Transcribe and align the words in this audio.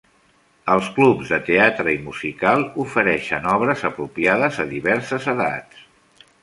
Els 0.75 0.87
clubs 0.95 1.33
de 1.33 1.39
teatre 1.49 1.93
i 1.97 2.01
musical 2.07 2.65
ofereixen 2.87 3.47
obres 3.53 3.87
apropiades 3.93 4.63
a 4.67 4.71
diverses 4.77 5.31
edats. 5.39 5.89